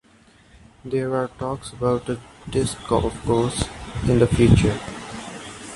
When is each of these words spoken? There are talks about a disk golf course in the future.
There 0.83 1.15
are 1.15 1.27
talks 1.37 1.73
about 1.73 2.09
a 2.09 2.19
disk 2.49 2.79
golf 2.87 3.23
course 3.23 3.65
in 4.07 4.17
the 4.17 4.25
future. 4.25 4.79